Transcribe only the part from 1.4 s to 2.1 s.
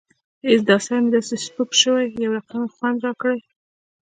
سپک سوى